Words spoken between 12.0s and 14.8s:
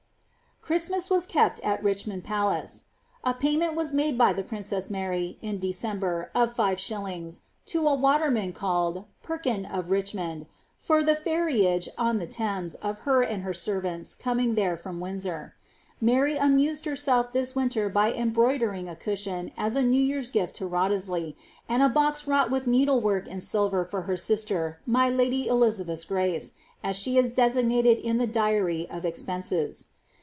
the Thames of her and her serrantt coming there